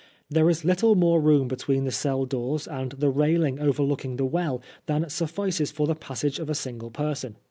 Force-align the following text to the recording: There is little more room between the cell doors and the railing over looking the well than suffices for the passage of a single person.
There 0.31 0.49
is 0.49 0.65
little 0.65 0.95
more 0.95 1.21
room 1.21 1.47
between 1.47 1.83
the 1.83 1.91
cell 1.91 2.25
doors 2.25 2.67
and 2.67 2.93
the 2.93 3.11
railing 3.11 3.59
over 3.59 3.83
looking 3.83 4.15
the 4.15 4.25
well 4.25 4.59
than 4.87 5.07
suffices 5.11 5.69
for 5.69 5.85
the 5.85 5.93
passage 5.93 6.39
of 6.39 6.49
a 6.49 6.55
single 6.55 6.89
person. 6.89 7.37